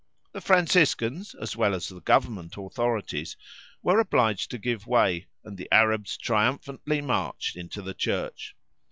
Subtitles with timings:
[0.31, 3.37] The Franciscans, as well as the Government authorities,
[3.83, 8.55] were obliged to give way, and the Arabs triumphantly marched into the church.